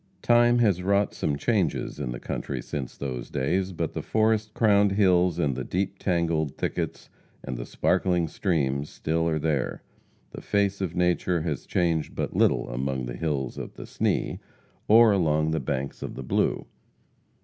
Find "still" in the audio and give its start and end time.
8.89-9.29